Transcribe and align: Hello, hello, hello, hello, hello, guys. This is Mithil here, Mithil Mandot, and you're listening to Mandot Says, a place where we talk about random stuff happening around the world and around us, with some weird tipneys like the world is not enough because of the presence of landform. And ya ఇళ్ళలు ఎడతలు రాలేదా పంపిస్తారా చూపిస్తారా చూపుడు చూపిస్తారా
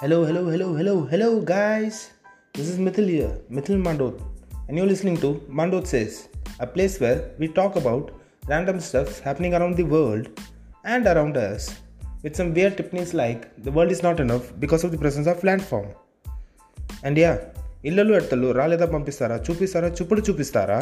Hello, 0.00 0.24
hello, 0.24 0.42
hello, 0.50 0.66
hello, 0.76 0.92
hello, 1.12 1.40
guys. 1.40 1.96
This 2.54 2.68
is 2.68 2.78
Mithil 2.78 3.08
here, 3.08 3.32
Mithil 3.50 3.78
Mandot, 3.86 4.16
and 4.68 4.76
you're 4.76 4.86
listening 4.86 5.16
to 5.16 5.28
Mandot 5.58 5.86
Says, 5.92 6.28
a 6.60 6.68
place 6.68 7.00
where 7.00 7.32
we 7.40 7.48
talk 7.48 7.74
about 7.74 8.12
random 8.46 8.78
stuff 8.78 9.18
happening 9.18 9.54
around 9.54 9.76
the 9.76 9.82
world 9.94 10.28
and 10.84 11.04
around 11.12 11.36
us, 11.36 11.64
with 12.22 12.36
some 12.36 12.54
weird 12.54 12.76
tipneys 12.76 13.12
like 13.12 13.42
the 13.64 13.72
world 13.72 13.90
is 13.90 14.04
not 14.04 14.20
enough 14.20 14.46
because 14.60 14.84
of 14.84 14.92
the 14.92 15.00
presence 15.04 15.30
of 15.34 15.42
landform. 15.48 15.88
And 17.08 17.18
ya 17.24 17.32
ఇళ్ళలు 17.88 18.12
ఎడతలు 18.18 18.48
రాలేదా 18.52 18.86
పంపిస్తారా 18.94 19.38
చూపిస్తారా 19.48 19.88
చూపుడు 19.98 20.22
చూపిస్తారా 20.28 20.78